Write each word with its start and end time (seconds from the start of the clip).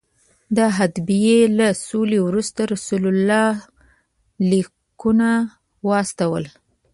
د 0.57 0.59
حدیبیې 0.75 1.39
له 1.57 1.67
سولې 1.87 2.19
وروسته 2.27 2.61
رسول 2.73 3.03
الله 3.13 3.49
لیکونه 4.49 5.29
واستول. 5.87 6.45